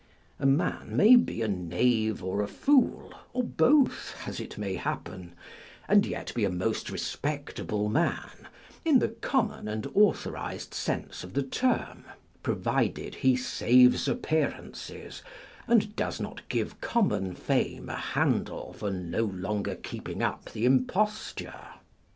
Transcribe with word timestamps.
A 0.39 0.47
man 0.47 0.97
may 0.97 1.15
be 1.15 1.43
a 1.43 1.47
knave 1.47 2.23
or 2.23 2.41
a 2.41 2.47
fool, 2.47 3.13
or 3.33 3.43
both 3.43 4.15
(as 4.25 4.39
it 4.39 4.57
may 4.57 4.73
happen), 4.73 5.33
and 5.87 6.07
yet 6.07 6.33
be 6.33 6.43
a 6.43 6.49
most 6.49 6.89
respectable 6.89 7.87
man, 7.87 8.47
in 8.83 8.97
the 8.97 9.09
common 9.09 9.67
and 9.67 9.85
authorised 9.93 10.73
sense 10.73 11.23
of 11.23 11.33
the 11.35 11.43
term, 11.43 12.05
pro 12.41 12.55
vided 12.55 13.13
he 13.13 13.35
saves 13.35 14.07
appearances, 14.07 15.21
and 15.67 15.95
does 15.95 16.19
not 16.19 16.49
give 16.49 16.81
common 16.81 17.35
fame 17.35 17.87
a 17.87 17.95
handle 17.95 18.73
for 18.73 18.89
no 18.89 19.25
longer 19.25 19.75
keeping 19.75 20.23
up 20.23 20.45
the 20.49 20.65
imposture. 20.65 21.59